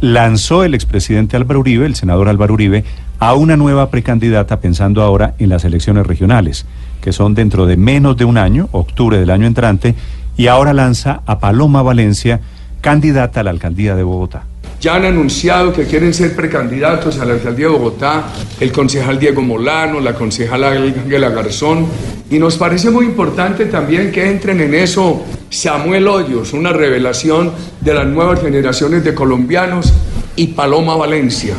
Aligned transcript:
lanzó 0.00 0.62
el 0.62 0.74
expresidente 0.74 1.36
Álvaro 1.36 1.58
Uribe, 1.58 1.84
el 1.84 1.96
senador 1.96 2.28
Álvaro 2.28 2.54
Uribe, 2.54 2.84
a 3.18 3.34
una 3.34 3.56
nueva 3.56 3.90
precandidata 3.90 4.60
pensando 4.60 5.02
ahora 5.02 5.34
en 5.40 5.48
las 5.48 5.64
elecciones 5.64 6.06
regionales, 6.06 6.66
que 7.00 7.10
son 7.10 7.34
dentro 7.34 7.66
de 7.66 7.76
menos 7.76 8.16
de 8.16 8.24
un 8.24 8.38
año, 8.38 8.68
octubre 8.70 9.18
del 9.18 9.30
año 9.30 9.48
entrante, 9.48 9.96
y 10.36 10.46
ahora 10.46 10.72
lanza 10.72 11.22
a 11.26 11.40
Paloma 11.40 11.82
Valencia, 11.82 12.40
candidata 12.80 13.40
a 13.40 13.42
la 13.42 13.50
alcaldía 13.50 13.96
de 13.96 14.04
Bogotá. 14.04 14.44
Ya 14.80 14.94
han 14.94 15.04
anunciado 15.04 15.72
que 15.72 15.84
quieren 15.84 16.14
ser 16.14 16.36
precandidatos 16.36 17.18
a 17.18 17.24
la 17.24 17.34
alcaldía 17.34 17.66
de 17.66 17.72
Bogotá 17.72 18.26
el 18.60 18.70
concejal 18.70 19.18
Diego 19.18 19.42
Molano, 19.42 19.98
la 19.98 20.14
concejala 20.14 20.70
Ángela 20.70 21.30
Garzón, 21.30 21.86
y 22.30 22.38
nos 22.38 22.56
parece 22.56 22.90
muy 22.90 23.06
importante 23.06 23.66
también 23.66 24.12
que 24.12 24.28
entren 24.28 24.60
en 24.60 24.74
eso 24.74 25.24
Samuel 25.50 26.06
Hoyos, 26.06 26.52
una 26.52 26.72
revelación 26.72 27.52
de 27.80 27.94
las 27.94 28.06
nuevas 28.06 28.40
generaciones 28.40 29.02
de 29.02 29.14
colombianos, 29.14 29.92
y 30.38 30.46
Paloma 30.46 30.94
Valencia, 30.94 31.54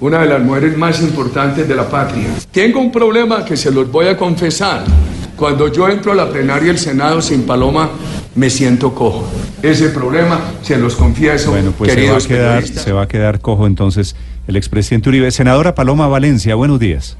una 0.00 0.22
de 0.22 0.26
las 0.26 0.40
mujeres 0.40 0.76
más 0.78 1.02
importantes 1.02 1.68
de 1.68 1.74
la 1.74 1.86
patria. 1.86 2.28
Tengo 2.50 2.80
un 2.80 2.90
problema 2.90 3.44
que 3.44 3.58
se 3.58 3.70
los 3.70 3.92
voy 3.92 4.06
a 4.06 4.16
confesar. 4.16 4.84
Cuando 5.36 5.70
yo 5.70 5.86
entro 5.86 6.12
a 6.12 6.14
la 6.14 6.30
plenaria 6.30 6.68
del 6.68 6.78
Senado 6.78 7.20
sin 7.20 7.42
Paloma, 7.42 7.90
me 8.34 8.50
siento 8.50 8.94
cojo. 8.94 9.28
Ese 9.62 9.90
problema, 9.90 10.40
se 10.62 10.78
los 10.78 10.96
confieso, 10.96 11.50
bueno, 11.50 11.72
pues 11.76 11.92
se 11.92 12.10
va, 12.10 12.16
a 12.16 12.20
quedar, 12.20 12.62
se 12.64 12.92
va 12.92 13.02
a 13.02 13.08
quedar 13.08 13.40
cojo 13.40 13.66
entonces 13.66 14.16
el 14.46 14.56
expresidente 14.56 15.08
Uribe. 15.08 15.30
Senadora 15.30 15.74
Paloma 15.74 16.06
Valencia, 16.06 16.54
buenos 16.54 16.78
días. 16.78 17.16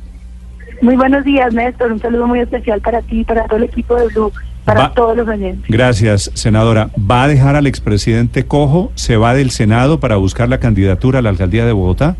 Muy 0.80 0.96
buenos 0.96 1.24
días, 1.24 1.54
Néstor. 1.54 1.92
Un 1.92 2.00
saludo 2.00 2.26
muy 2.26 2.40
especial 2.40 2.80
para 2.80 3.02
ti, 3.02 3.22
para 3.24 3.44
todo 3.44 3.58
el 3.58 3.64
equipo 3.64 3.94
de 3.94 4.08
Blue, 4.08 4.32
para 4.64 4.92
todos 4.92 5.16
los 5.16 5.28
oyentes. 5.28 5.70
Gracias, 5.70 6.30
senadora. 6.34 6.90
¿Va 6.98 7.24
a 7.24 7.28
dejar 7.28 7.54
al 7.54 7.68
expresidente 7.68 8.44
cojo? 8.44 8.90
¿Se 8.96 9.16
va 9.16 9.34
del 9.34 9.52
Senado 9.52 10.00
para 10.00 10.16
buscar 10.16 10.48
la 10.48 10.58
candidatura 10.58 11.20
a 11.20 11.22
la 11.22 11.28
alcaldía 11.28 11.64
de 11.64 11.72
Bogotá? 11.72 12.16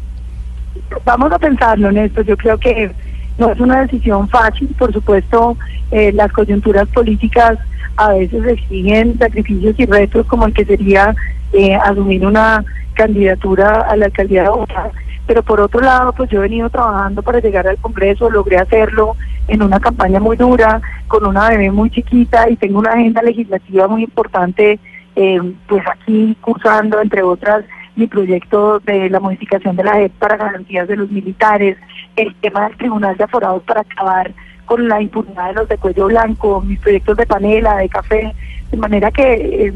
Vamos 1.04 1.32
a 1.32 1.38
pensarlo, 1.40 1.90
Néstor. 1.90 2.24
Yo 2.24 2.36
creo 2.36 2.58
que 2.58 2.92
no 3.38 3.50
es 3.50 3.60
una 3.60 3.82
decisión 3.82 4.28
fácil. 4.28 4.68
Por 4.78 4.92
supuesto, 4.92 5.56
eh, 5.90 6.12
las 6.12 6.32
coyunturas 6.32 6.88
políticas 6.88 7.58
a 7.96 8.12
veces 8.12 8.46
exigen 8.46 9.18
sacrificios 9.18 9.74
y 9.78 9.86
retos 9.86 10.26
como 10.26 10.46
el 10.46 10.54
que 10.54 10.64
sería 10.64 11.14
eh, 11.52 11.74
asumir 11.74 12.26
una 12.26 12.64
candidatura 12.94 13.82
a 13.82 13.96
la 13.96 14.06
alcaldía 14.06 14.42
de 14.42 14.48
Bogotá. 14.48 14.90
Pero 15.26 15.42
por 15.42 15.60
otro 15.60 15.80
lado, 15.80 16.12
pues 16.12 16.30
yo 16.30 16.38
he 16.38 16.42
venido 16.42 16.68
trabajando 16.68 17.22
para 17.22 17.40
llegar 17.40 17.66
al 17.66 17.78
Congreso, 17.78 18.30
logré 18.30 18.58
hacerlo 18.58 19.16
en 19.48 19.62
una 19.62 19.78
campaña 19.80 20.20
muy 20.20 20.36
dura, 20.36 20.80
con 21.08 21.26
una 21.26 21.50
bebé 21.50 21.70
muy 21.70 21.90
chiquita 21.90 22.48
y 22.50 22.56
tengo 22.56 22.80
una 22.80 22.92
agenda 22.92 23.22
legislativa 23.22 23.86
muy 23.88 24.04
importante, 24.04 24.78
eh, 25.14 25.40
pues 25.68 25.82
aquí 25.86 26.36
cursando, 26.40 27.00
entre 27.00 27.22
otras, 27.22 27.64
mi 27.94 28.06
proyecto 28.06 28.80
de 28.80 29.10
la 29.10 29.20
modificación 29.20 29.76
de 29.76 29.84
la 29.84 29.94
JEP 29.94 30.12
para 30.12 30.36
garantías 30.36 30.88
de 30.88 30.96
los 30.96 31.10
militares, 31.10 31.76
el 32.16 32.34
tema 32.36 32.68
del 32.68 32.76
Tribunal 32.76 33.16
de 33.16 33.24
Aforados 33.24 33.62
para 33.64 33.80
acabar 33.80 34.32
con 34.64 34.88
la 34.88 35.00
impunidad 35.00 35.48
de 35.48 35.54
los 35.54 35.68
de 35.68 35.76
cuello 35.78 36.06
blanco, 36.06 36.60
mis 36.62 36.78
proyectos 36.78 37.16
de 37.16 37.26
panela, 37.26 37.76
de 37.76 37.88
café, 37.88 38.32
de 38.70 38.76
manera 38.76 39.10
que 39.10 39.22
eh, 39.66 39.74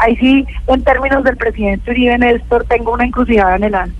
ahí 0.00 0.16
sí, 0.16 0.46
en 0.66 0.82
términos 0.82 1.22
del 1.24 1.36
presidente 1.36 1.90
Uribe 1.90 2.18
Néstor, 2.18 2.64
tengo 2.64 2.92
una 2.94 3.04
encrucijada 3.04 3.56
en 3.56 3.64
el 3.64 3.74
año. 3.74 3.92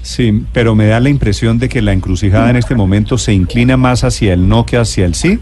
Sí, 0.00 0.44
pero 0.52 0.74
me 0.74 0.86
da 0.86 0.98
la 0.98 1.10
impresión 1.10 1.58
de 1.58 1.68
que 1.68 1.82
la 1.82 1.92
encrucijada 1.92 2.50
en 2.50 2.56
este 2.56 2.74
momento 2.74 3.18
se 3.18 3.32
inclina 3.32 3.76
más 3.76 4.02
hacia 4.02 4.32
el 4.32 4.48
no 4.48 4.66
que 4.66 4.78
hacia 4.78 5.04
el 5.04 5.14
sí. 5.14 5.38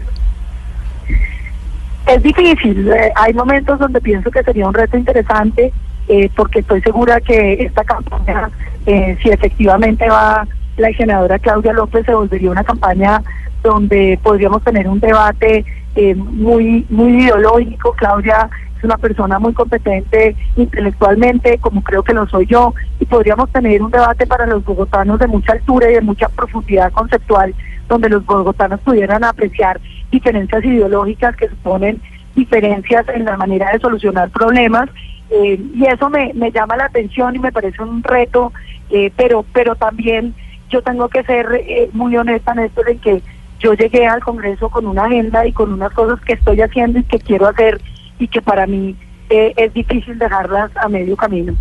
Es 2.07 2.21
difícil, 2.21 2.89
eh, 2.89 3.11
hay 3.15 3.33
momentos 3.33 3.79
donde 3.79 4.01
pienso 4.01 4.29
que 4.29 4.43
sería 4.43 4.67
un 4.67 4.73
reto 4.73 4.97
interesante, 4.97 5.71
eh, 6.09 6.29
porque 6.35 6.59
estoy 6.59 6.81
segura 6.81 7.21
que 7.21 7.53
esta 7.53 7.83
campaña, 7.83 8.49
si 8.85 9.29
efectivamente 9.29 10.09
va 10.09 10.45
la 10.81 10.91
senadora 10.93 11.39
Claudia 11.39 11.73
López, 11.73 12.05
se 12.05 12.13
volvería 12.13 12.51
una 12.51 12.63
campaña 12.63 13.21
donde 13.63 14.19
podríamos 14.21 14.63
tener 14.63 14.87
un 14.87 14.99
debate 14.99 15.63
eh, 15.95 16.15
muy, 16.15 16.85
muy 16.89 17.23
ideológico. 17.23 17.93
Claudia 17.93 18.49
es 18.77 18.83
una 18.83 18.97
persona 18.97 19.37
muy 19.39 19.53
competente 19.53 20.35
intelectualmente, 20.55 21.59
como 21.59 21.83
creo 21.83 22.03
que 22.03 22.13
lo 22.13 22.27
soy 22.27 22.47
yo, 22.47 22.73
y 22.99 23.05
podríamos 23.05 23.49
tener 23.51 23.81
un 23.81 23.91
debate 23.91 24.25
para 24.25 24.47
los 24.47 24.65
bogotanos 24.65 25.19
de 25.19 25.27
mucha 25.27 25.53
altura 25.53 25.89
y 25.89 25.93
de 25.93 26.01
mucha 26.01 26.27
profundidad 26.29 26.91
conceptual, 26.91 27.53
donde 27.87 28.09
los 28.09 28.25
bogotanos 28.25 28.79
pudieran 28.79 29.23
apreciar 29.23 29.79
diferencias 30.09 30.63
ideológicas 30.65 31.35
que 31.35 31.49
suponen 31.49 32.01
diferencias 32.35 33.07
en 33.09 33.25
la 33.25 33.37
manera 33.37 33.71
de 33.71 33.79
solucionar 33.79 34.29
problemas. 34.31 34.89
Eh, 35.29 35.61
y 35.75 35.85
eso 35.85 36.09
me, 36.09 36.33
me 36.33 36.51
llama 36.51 36.75
la 36.75 36.85
atención 36.85 37.35
y 37.35 37.39
me 37.39 37.51
parece 37.51 37.81
un 37.83 38.03
reto, 38.03 38.51
eh, 38.89 39.11
pero, 39.15 39.45
pero 39.53 39.75
también 39.75 40.33
yo 40.71 40.81
tengo 40.81 41.09
que 41.09 41.23
ser 41.23 41.89
muy 41.93 42.15
honesta 42.15 42.53
en 42.53 42.59
esto 42.59 42.81
de 42.83 42.97
que 42.97 43.21
yo 43.59 43.73
llegué 43.73 44.07
al 44.07 44.21
Congreso 44.23 44.69
con 44.69 44.87
una 44.87 45.05
agenda 45.05 45.45
y 45.45 45.53
con 45.53 45.71
unas 45.71 45.93
cosas 45.93 46.19
que 46.21 46.33
estoy 46.33 46.61
haciendo 46.61 46.99
y 46.99 47.03
que 47.03 47.19
quiero 47.19 47.47
hacer 47.47 47.79
y 48.17 48.27
que 48.27 48.41
para 48.41 48.65
mí 48.65 48.95
eh, 49.29 49.53
es 49.55 49.73
difícil 49.73 50.17
dejarlas 50.17 50.71
a 50.75 50.89
medio 50.89 51.15
camino. 51.15 51.53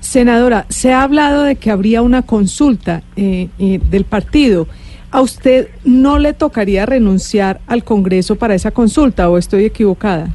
Senadora, 0.00 0.66
se 0.68 0.92
ha 0.92 1.02
hablado 1.02 1.42
de 1.42 1.56
que 1.56 1.70
habría 1.70 2.02
una 2.02 2.22
consulta 2.22 3.02
eh, 3.16 3.48
eh, 3.58 3.80
del 3.82 4.04
partido. 4.04 4.66
¿A 5.10 5.20
usted 5.20 5.68
no 5.84 6.18
le 6.18 6.32
tocaría 6.32 6.86
renunciar 6.86 7.60
al 7.66 7.84
Congreso 7.84 8.36
para 8.36 8.54
esa 8.54 8.70
consulta 8.70 9.28
o 9.28 9.38
estoy 9.38 9.64
equivocada? 9.64 10.28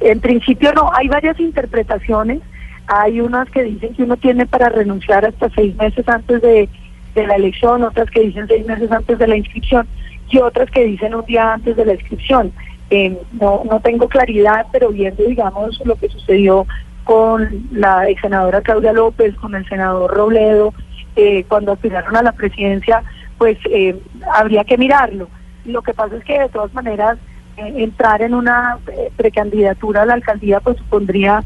En 0.00 0.20
principio 0.20 0.72
no, 0.74 0.90
hay 0.92 1.08
varias 1.08 1.38
interpretaciones. 1.40 2.40
Hay 2.88 3.20
unas 3.20 3.50
que 3.50 3.62
dicen 3.62 3.94
que 3.94 4.02
uno 4.04 4.16
tiene 4.16 4.46
para 4.46 4.68
renunciar 4.68 5.24
hasta 5.24 5.50
seis 5.50 5.74
meses 5.76 6.08
antes 6.08 6.40
de 6.42 6.68
de 7.16 7.26
la 7.26 7.34
elección, 7.34 7.82
otras 7.82 8.08
que 8.10 8.20
dicen 8.20 8.46
seis 8.46 8.64
meses 8.64 8.92
antes 8.92 9.18
de 9.18 9.26
la 9.26 9.36
inscripción 9.36 9.88
y 10.28 10.38
otras 10.38 10.70
que 10.70 10.84
dicen 10.84 11.14
un 11.14 11.24
día 11.24 11.54
antes 11.54 11.74
de 11.74 11.84
la 11.84 11.94
inscripción. 11.94 12.52
Eh, 12.90 13.18
no, 13.40 13.62
no 13.68 13.80
tengo 13.80 14.06
claridad, 14.06 14.66
pero 14.70 14.90
viendo, 14.90 15.24
digamos, 15.24 15.80
lo 15.84 15.96
que 15.96 16.08
sucedió 16.08 16.66
con 17.02 17.68
la 17.72 18.06
senadora 18.20 18.60
Claudia 18.60 18.92
López, 18.92 19.34
con 19.36 19.54
el 19.54 19.66
senador 19.68 20.14
Robledo, 20.14 20.74
eh, 21.16 21.44
cuando 21.48 21.72
aspiraron 21.72 22.14
a 22.16 22.22
la 22.22 22.32
presidencia, 22.32 23.02
pues 23.38 23.56
eh, 23.70 23.98
habría 24.32 24.64
que 24.64 24.76
mirarlo. 24.76 25.28
Lo 25.64 25.82
que 25.82 25.94
pasa 25.94 26.16
es 26.16 26.24
que 26.24 26.38
de 26.38 26.48
todas 26.48 26.72
maneras 26.74 27.18
entrar 27.56 28.20
en 28.20 28.34
una 28.34 28.78
precandidatura 29.16 30.02
a 30.02 30.06
la 30.06 30.12
alcaldía 30.12 30.60
pues 30.60 30.76
supondría 30.76 31.42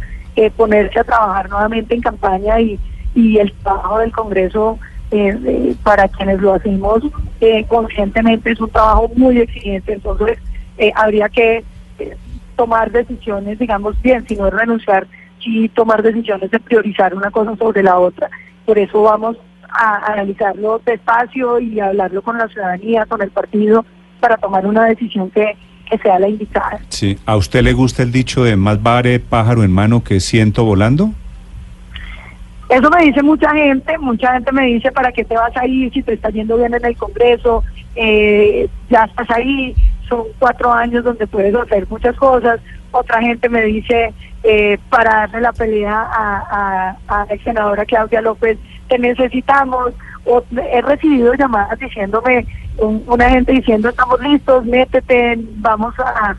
ponerse 0.48 1.00
a 1.00 1.04
trabajar 1.04 1.50
nuevamente 1.50 1.94
en 1.94 2.00
campaña 2.00 2.60
y, 2.60 2.78
y 3.14 3.38
el 3.38 3.52
trabajo 3.52 3.98
del 3.98 4.12
Congreso 4.12 4.78
eh, 5.10 5.74
para 5.82 6.08
quienes 6.08 6.40
lo 6.40 6.54
hacemos 6.54 7.02
eh, 7.40 7.64
conscientemente 7.66 8.52
es 8.52 8.60
un 8.60 8.70
trabajo 8.70 9.10
muy 9.16 9.38
exigente, 9.38 9.94
entonces 9.94 10.38
eh, 10.76 10.92
habría 10.94 11.28
que 11.28 11.64
eh, 11.98 12.16
tomar 12.54 12.90
decisiones, 12.90 13.58
digamos 13.58 14.00
bien, 14.02 14.26
si 14.28 14.36
no 14.36 14.46
es 14.46 14.52
renunciar, 14.52 15.06
sí 15.42 15.68
tomar 15.70 16.02
decisiones 16.02 16.50
de 16.50 16.60
priorizar 16.60 17.14
una 17.14 17.30
cosa 17.30 17.56
sobre 17.56 17.82
la 17.82 17.98
otra. 17.98 18.28
Por 18.66 18.78
eso 18.78 19.02
vamos 19.02 19.38
a 19.70 20.12
analizarlo 20.12 20.82
despacio 20.84 21.58
y 21.60 21.80
hablarlo 21.80 22.20
con 22.20 22.36
la 22.36 22.48
ciudadanía, 22.48 23.06
con 23.06 23.22
el 23.22 23.30
partido, 23.30 23.86
para 24.20 24.36
tomar 24.36 24.66
una 24.66 24.84
decisión 24.84 25.30
que, 25.30 25.56
que 25.90 25.98
sea 25.98 26.18
la 26.18 26.28
indicada. 26.28 26.78
Sí, 26.88 27.18
¿a 27.26 27.36
usted 27.36 27.62
le 27.62 27.72
gusta 27.72 28.02
el 28.02 28.12
dicho 28.12 28.44
de 28.44 28.56
más 28.56 28.82
vale 28.82 29.20
pájaro 29.20 29.64
en 29.64 29.72
mano 29.72 30.02
que 30.02 30.20
ciento 30.20 30.64
volando? 30.64 31.10
Eso 32.70 32.88
me 32.88 33.02
dice 33.02 33.20
mucha 33.22 33.50
gente, 33.52 33.98
mucha 33.98 34.32
gente 34.34 34.52
me 34.52 34.66
dice, 34.66 34.92
¿para 34.92 35.10
qué 35.10 35.24
te 35.24 35.34
vas 35.34 35.56
a 35.56 35.66
ir 35.66 35.92
si 35.92 36.04
te 36.04 36.12
está 36.12 36.30
yendo 36.30 36.56
bien 36.56 36.72
en 36.72 36.84
el 36.84 36.96
Congreso? 36.96 37.64
Eh, 37.96 38.68
ya 38.88 39.04
estás 39.04 39.28
ahí, 39.30 39.74
son 40.08 40.22
cuatro 40.38 40.72
años 40.72 41.02
donde 41.02 41.26
puedes 41.26 41.52
hacer 41.52 41.88
muchas 41.90 42.14
cosas. 42.16 42.60
Otra 42.92 43.20
gente 43.20 43.48
me 43.48 43.62
dice, 43.62 44.14
eh, 44.44 44.78
para 44.88 45.10
darle 45.10 45.40
la 45.40 45.52
pelea 45.52 45.92
a, 45.92 46.96
a, 47.08 47.26
la 47.26 47.42
senadora 47.42 47.84
Claudia 47.84 48.20
López, 48.20 48.56
te 48.88 48.98
necesitamos. 48.98 49.92
O, 50.24 50.44
he 50.72 50.80
recibido 50.82 51.34
llamadas 51.34 51.78
diciéndome, 51.78 52.46
una 52.78 53.30
gente 53.30 53.52
diciendo, 53.52 53.88
estamos 53.88 54.20
listos, 54.20 54.64
métete, 54.64 55.38
vamos 55.56 55.94
a, 55.98 56.36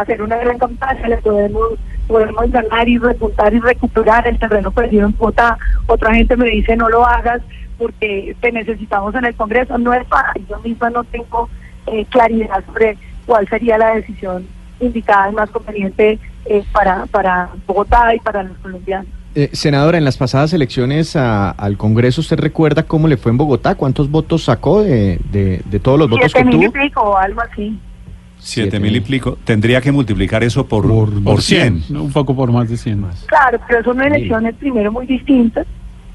hacer 0.00 0.20
una 0.20 0.36
gran 0.36 0.58
campaña, 0.58 1.06
le 1.06 1.16
podemos 1.18 1.78
podemos 2.08 2.50
ganar 2.50 2.88
y 2.88 2.98
repuntar 2.98 3.54
y 3.54 3.60
recuperar 3.60 4.26
el 4.26 4.38
terreno 4.38 4.70
perdido 4.72 5.06
en 5.06 5.12
cuota. 5.12 5.56
Otra 5.86 6.12
gente 6.12 6.36
me 6.36 6.46
dice 6.46 6.76
no 6.76 6.88
lo 6.88 7.06
hagas 7.06 7.40
porque 7.78 8.36
te 8.40 8.52
necesitamos 8.52 9.14
en 9.14 9.24
el 9.24 9.34
Congreso. 9.34 9.78
No 9.78 9.94
es 9.94 10.06
fácil, 10.08 10.44
yo 10.48 10.58
misma 10.58 10.90
no 10.90 11.04
tengo 11.04 11.48
eh, 11.86 12.04
claridad 12.06 12.64
sobre 12.66 12.98
cuál 13.26 13.48
sería 13.48 13.78
la 13.78 13.94
decisión 13.94 14.46
indicada 14.80 15.30
y 15.30 15.34
más 15.34 15.50
conveniente 15.50 16.18
eh, 16.46 16.64
para, 16.72 17.06
para 17.06 17.48
Bogotá 17.66 18.14
y 18.14 18.20
para 18.20 18.42
los 18.42 18.58
colombianos. 18.58 19.08
Eh, 19.36 19.50
senadora, 19.52 19.98
en 19.98 20.04
las 20.04 20.16
pasadas 20.16 20.52
elecciones 20.52 21.16
al 21.16 21.76
Congreso, 21.76 22.20
¿usted 22.20 22.38
recuerda 22.38 22.84
cómo 22.84 23.08
le 23.08 23.16
fue 23.16 23.32
en 23.32 23.38
Bogotá? 23.38 23.74
¿Cuántos 23.74 24.08
votos 24.08 24.44
sacó 24.44 24.82
de, 24.82 25.18
de, 25.32 25.80
todos 25.80 25.98
los 25.98 26.08
votos 26.08 26.32
que 26.32 26.44
tuvo? 26.44 26.60
Siete 26.60 26.92
o 26.96 27.16
algo 27.16 27.40
así. 27.40 27.76
Siete 28.38 28.78
mil 28.78 28.94
y 28.94 29.00
pico. 29.00 29.36
Tendría 29.44 29.80
que 29.80 29.90
multiplicar 29.90 30.44
eso 30.44 30.66
por, 30.66 30.84
por, 31.22 31.42
100. 31.42 31.84
Un 31.90 32.12
poco 32.12 32.36
por 32.36 32.52
más 32.52 32.68
de 32.68 32.76
100 32.76 33.00
más. 33.00 33.24
Claro, 33.24 33.58
pero 33.66 33.82
son 33.82 34.00
elecciones 34.02 34.54
primero 34.54 34.92
muy 34.92 35.06
distintas, 35.06 35.66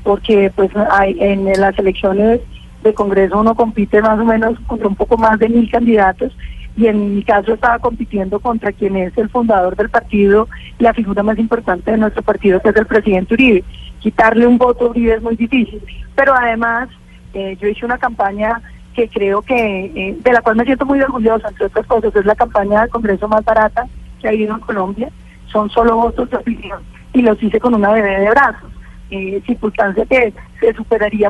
porque 0.04 0.52
pues 0.56 0.72
hay, 0.92 1.18
en 1.20 1.46
las 1.60 1.78
elecciones 1.78 2.40
de 2.84 2.94
Congreso 2.94 3.40
uno 3.40 3.54
compite 3.56 4.02
más 4.02 4.18
o 4.18 4.24
menos 4.24 4.58
contra 4.68 4.88
un 4.88 4.96
poco 4.96 5.18
más 5.18 5.38
de 5.40 5.50
mil 5.50 5.70
candidatos 5.70 6.32
y 6.80 6.88
en 6.88 7.16
mi 7.16 7.24
caso 7.24 7.54
estaba 7.54 7.78
compitiendo 7.80 8.40
contra 8.40 8.72
quien 8.72 8.96
es 8.96 9.16
el 9.18 9.28
fundador 9.28 9.76
del 9.76 9.90
partido, 9.90 10.48
la 10.78 10.94
figura 10.94 11.24
más 11.24 11.38
importante 11.38 11.92
de 11.92 11.98
nuestro 11.98 12.24
partido, 12.24 12.62
que 12.62 12.70
es 12.70 12.76
el 12.78 12.86
presidente 12.86 13.34
Uribe. 13.34 13.66
Quitarle 14.00 14.48
un 14.48 14.58
voto 14.58 14.86
a 14.86 14.90
Uribe 14.92 15.16
es 15.16 15.22
muy 15.22 15.36
difícil, 15.36 15.82
pero 16.16 16.34
además 16.34 16.88
eh, 17.34 17.58
yo 17.60 17.68
hice 17.68 17.86
una 17.86 17.98
campaña 17.98 18.62
que 18.96 19.10
creo 19.10 19.42
que, 19.42 19.56
eh, 19.94 20.18
de 20.24 20.32
la 20.32 20.42
cual 20.42 20.56
me 20.56 20.64
siento 20.64 20.86
muy 20.86 21.02
orgullosa, 21.02 21.50
entre 21.50 21.66
otras 21.66 21.86
cosas, 21.86 22.16
es 22.16 22.26
la 22.26 22.36
campaña 22.36 22.80
del 22.80 22.90
Congreso 22.90 23.28
más 23.28 23.44
barata 23.44 23.86
que 24.22 24.28
ha 24.30 24.32
habido 24.32 24.56
en 24.56 24.62
Colombia, 24.62 25.10
son 25.52 25.70
solo 25.70 25.98
votos 25.98 26.30
de 26.30 26.38
opinión 26.38 26.80
y 27.12 27.22
los 27.22 27.44
hice 27.44 27.60
con 27.60 27.74
una 27.74 27.92
bebé 27.92 28.22
de 28.22 28.30
brazos, 28.30 28.72
eh, 29.12 29.42
circunstancia 29.46 30.06
que 30.06 30.34
se 30.62 30.74
superaría 30.76 31.30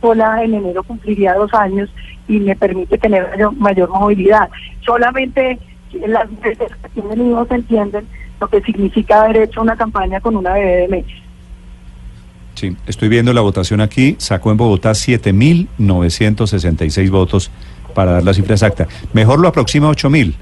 sola 0.00 0.42
en 0.42 0.54
enero 0.54 0.82
cumpliría 0.82 1.34
dos 1.34 1.52
años 1.54 1.88
y 2.28 2.40
me 2.40 2.56
permite 2.56 2.98
tener 2.98 3.28
mayor, 3.56 3.88
movilidad. 3.90 4.50
Solamente 4.84 5.58
las 6.06 6.30
mujeres 6.30 6.58
que 6.58 6.88
tienen 7.00 7.30
hijos 7.30 7.50
entienden 7.50 8.06
lo 8.40 8.48
que 8.48 8.60
significa 8.62 9.22
haber 9.22 9.38
hecho 9.38 9.60
una 9.60 9.76
campaña 9.76 10.20
con 10.20 10.36
una 10.36 10.54
bebé 10.54 10.76
de 10.76 10.86
meses. 10.88 11.12
Sí, 12.54 12.76
estoy 12.86 13.08
viendo 13.08 13.32
la 13.32 13.40
votación 13.40 13.80
aquí. 13.80 14.14
Sacó 14.18 14.50
en 14.50 14.58
Bogotá 14.58 14.90
7.966 14.92 17.10
votos 17.10 17.50
para 17.94 18.12
dar 18.12 18.22
la 18.22 18.32
cifra 18.34 18.54
exacta. 18.54 18.86
Mejor 19.12 19.40
lo 19.40 19.48
aproxima 19.48 19.88
a 19.88 19.92
8.000. 19.92 20.34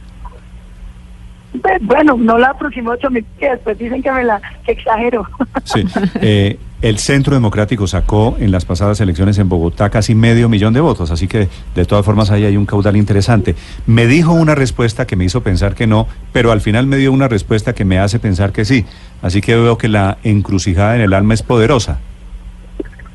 Bueno, 1.81 2.17
no 2.19 2.37
la 2.39 2.49
aproximo 2.49 2.93
a 2.93 2.99
8.000, 2.99 3.25
que 3.39 3.49
después 3.51 3.79
dicen 3.79 4.03
que 4.03 4.13
me 4.13 4.25
la 4.25 4.43
que 4.65 4.73
exagero. 4.73 5.27
Sí. 5.65 5.85
Eh, 6.21 6.59
el 6.81 6.99
Centro 6.99 7.35
Democrático 7.35 7.89
sacó 7.89 8.37
en 8.39 8.53
las 8.53 8.65
pasadas 8.65 9.01
elecciones 9.01 9.39
en 9.39 9.49
Bogotá 9.49 9.91
casi 9.91 10.15
medio 10.15 10.49
millón 10.49 10.75
de 10.75 10.81
votos, 10.81 11.11
así 11.11 11.27
que 11.27 11.49
de 11.75 11.85
todas 11.85 12.05
formas 12.05 12.31
ahí 12.31 12.45
hay 12.45 12.57
un 12.57 12.67
caudal 12.67 12.97
interesante. 12.97 13.57
Me 13.87 14.07
dijo 14.07 14.33
una 14.33 14.55
respuesta 14.55 15.07
que 15.07 15.17
me 15.17 15.25
hizo 15.25 15.43
pensar 15.43 15.75
que 15.75 15.89
no, 15.89 16.07
pero 16.33 16.53
al 16.53 16.61
final 16.61 16.87
me 16.87 16.97
dio 16.97 17.13
una 17.13 17.27
respuesta 17.27 17.75
que 17.75 17.85
me 17.85 17.99
hace 17.99 18.21
pensar 18.21 18.53
que 18.53 18.65
sí. 18.65 18.87
Así 19.23 19.41
que 19.41 19.57
veo 19.57 19.77
que 19.77 19.89
la 19.89 20.19
encrucijada 20.23 20.95
en 20.95 21.01
el 21.01 21.15
alma 21.15 21.35
es 21.35 21.43
poderosa. 21.43 21.99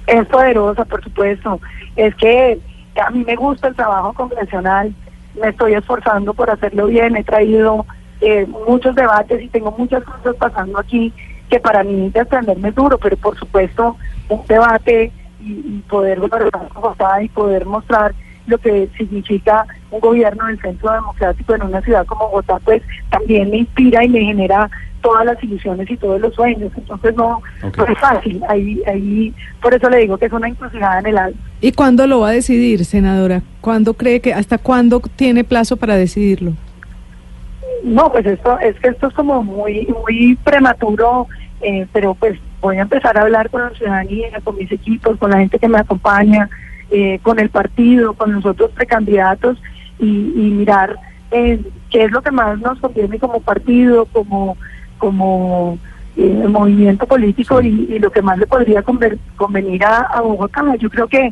Es 0.08 0.26
poderosa, 0.28 0.84
por 0.84 1.02
supuesto. 1.02 1.62
Es 1.96 2.14
que 2.16 2.60
a 3.02 3.10
mí 3.12 3.24
me 3.26 3.38
gusta 3.38 3.70
el 3.70 3.76
trabajo 3.76 4.12
congresional, 4.12 4.94
me 5.42 5.50
estoy 5.50 5.74
esforzando 5.74 6.34
por 6.34 6.50
hacerlo 6.50 6.88
bien, 6.88 7.16
he 7.16 7.24
traído 7.24 7.86
eh, 8.20 8.46
muchos 8.68 8.94
debates 8.94 9.42
y 9.42 9.48
tengo 9.48 9.74
muchas 9.78 10.04
cosas 10.04 10.36
pasando 10.36 10.80
aquí 10.80 11.14
que 11.54 11.60
para 11.60 11.84
mí 11.84 12.10
defenderme 12.10 12.70
es 12.70 12.76
duro, 12.76 12.98
pero 12.98 13.16
por 13.16 13.38
supuesto 13.38 13.96
un 14.28 14.42
debate 14.48 15.12
y, 15.40 15.84
poder 15.88 16.20
gobernar 16.20 17.22
y 17.22 17.30
poder 17.30 17.68
mostrar 17.68 18.16
lo 18.48 18.58
que 18.58 18.90
significa 18.98 19.68
un 19.92 20.00
gobierno 20.00 20.48
del 20.48 20.60
centro 20.60 20.92
democrático 20.92 21.54
en 21.54 21.62
una 21.62 21.80
ciudad 21.82 22.08
como 22.08 22.26
Bogotá, 22.26 22.58
pues 22.66 22.82
también 23.12 23.52
me 23.52 23.58
inspira 23.58 24.04
y 24.04 24.10
me 24.10 24.22
genera 24.22 24.68
todas 25.02 25.28
las 25.28 25.44
ilusiones 25.44 25.92
y 25.92 25.96
todos 25.96 26.20
los 26.20 26.34
sueños. 26.34 26.72
Entonces 26.76 27.16
no, 27.16 27.40
es 27.64 28.00
fácil. 28.00 28.42
Ahí, 28.50 28.82
ahí, 28.88 29.32
por 29.62 29.76
eso 29.76 29.88
le 29.92 29.98
digo 29.98 30.18
que 30.18 30.26
es 30.26 30.34
una 30.34 30.48
encrucijada 30.48 31.02
en 31.02 31.06
el 31.06 31.18
alma. 31.20 31.40
¿Y 31.62 31.72
cuándo 31.74 32.08
lo 32.08 32.22
va 32.22 32.30
a 32.30 32.32
decidir, 32.32 32.84
senadora? 32.84 33.44
¿Cuándo 33.62 33.94
cree 33.94 34.22
que, 34.22 34.34
hasta 34.34 34.58
cuándo 34.58 35.02
tiene 35.16 35.44
plazo 35.44 35.78
para 35.78 35.96
decidirlo? 35.96 36.54
No, 37.84 38.10
pues 38.12 38.26
esto 38.26 38.58
es 38.60 38.80
que 38.80 38.88
esto 38.90 39.08
es 39.08 39.14
como 39.14 39.44
muy 39.44 39.86
muy 39.88 40.38
prematuro 40.44 41.28
eh, 41.64 41.88
pero 41.94 42.14
pues 42.14 42.38
voy 42.62 42.78
a 42.78 42.82
empezar 42.82 43.18
a 43.18 43.22
hablar 43.22 43.50
con 43.50 43.62
la 43.62 43.70
ciudadanía, 43.72 44.30
con 44.44 44.58
mis 44.58 44.72
equipos, 44.72 45.18
con 45.18 45.32
la 45.32 45.40
gente 45.40 45.58
que 45.58 45.68
me 45.68 45.80
acompaña, 45.80 46.50
eh, 46.92 47.20
con 47.24 47.40
el 47.40 47.50
partido, 47.50 48.14
con 48.14 48.34
los 48.34 48.46
otros 48.46 48.72
precandidatos 48.72 49.62
y, 50.00 50.06
mirar 50.06 50.98
eh, 51.32 51.60
qué 51.90 52.04
es 52.04 52.12
lo 52.12 52.22
que 52.22 52.32
más 52.32 52.60
nos 52.60 52.80
conviene 52.80 53.18
como 53.18 53.40
partido, 53.40 54.06
como, 54.06 54.58
como 54.98 55.78
movimiento 56.16 57.08
político 57.08 57.62
y, 57.62 57.98
lo 58.00 58.12
que 58.12 58.22
más 58.22 58.38
le 58.38 58.46
podría 58.46 58.84
convenir 58.84 59.84
a, 59.86 60.02
a 60.02 60.22
Bogotá. 60.22 60.64
Yo 60.78 60.90
creo 60.90 61.08
que 61.08 61.32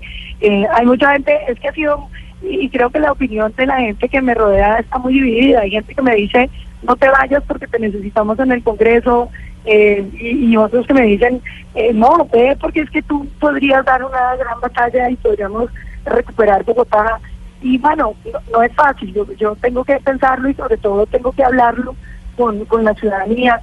hay 0.73 0.85
mucha 0.85 1.11
gente, 1.11 1.37
es 1.47 1.59
que 1.59 1.67
ha 1.67 1.73
sido, 1.73 2.07
y 2.41 2.69
creo 2.69 2.89
que 2.89 2.99
la 2.99 3.11
opinión 3.11 3.53
de 3.57 3.65
la 3.65 3.79
gente 3.79 4.07
que 4.07 4.21
me 4.21 4.33
rodea 4.33 4.79
está 4.79 4.97
muy 4.97 5.13
dividida. 5.13 5.59
Hay 5.59 5.71
gente 5.71 5.93
que 5.93 6.01
me 6.01 6.15
dice, 6.15 6.49
no 6.83 6.95
te 6.95 7.09
vayas 7.09 7.43
porque 7.47 7.67
te 7.67 7.79
necesitamos 7.79 8.39
en 8.39 8.51
el 8.51 8.63
Congreso, 8.63 9.29
eh, 9.65 10.09
y, 10.19 10.55
otros 10.57 10.87
que 10.87 10.93
me 10.93 11.03
dicen, 11.03 11.41
eh, 11.75 11.93
no, 11.93 12.27
ve 12.31 12.57
porque 12.59 12.81
es 12.81 12.89
que 12.89 13.01
tú 13.01 13.27
podrías 13.39 13.85
dar 13.85 14.03
una 14.03 14.35
gran 14.35 14.59
batalla 14.59 15.09
y 15.09 15.15
podríamos 15.17 15.69
recuperar 16.05 16.63
Bogotá. 16.63 17.19
Y 17.61 17.77
bueno, 17.77 18.13
no, 18.51 18.63
es 18.63 18.73
fácil, 18.73 19.13
yo, 19.13 19.25
yo 19.33 19.55
tengo 19.61 19.83
que 19.83 19.99
pensarlo 19.99 20.49
y 20.49 20.55
sobre 20.55 20.77
todo 20.77 21.05
tengo 21.05 21.31
que 21.31 21.43
hablarlo 21.43 21.95
con, 22.35 22.65
con 22.65 22.83
la 22.83 22.93
ciudadanía, 22.95 23.61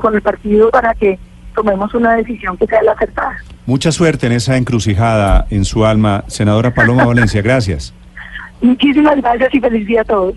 con 0.00 0.14
el 0.14 0.22
partido 0.22 0.70
para 0.70 0.94
que 0.94 1.18
tomemos 1.54 1.92
una 1.94 2.14
decisión 2.14 2.56
que 2.56 2.66
sea 2.66 2.82
la 2.82 2.92
acertada. 2.92 3.36
Mucha 3.64 3.90
suerte 3.90 4.26
en 4.26 4.32
esa 4.32 4.56
encrucijada 4.56 5.46
en 5.50 5.64
su 5.64 5.84
alma, 5.84 6.22
senadora 6.28 6.72
Paloma 6.72 7.04
Valencia, 7.04 7.42
gracias. 7.42 7.92
Muchísimas 8.60 9.16
gracias 9.16 9.54
y 9.54 9.60
feliz 9.60 9.86
día 9.86 10.02
a 10.02 10.04
todos. 10.04 10.34